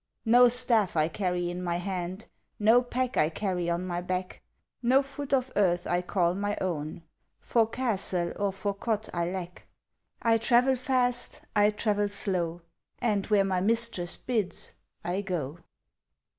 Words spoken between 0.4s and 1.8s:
staff I carry in my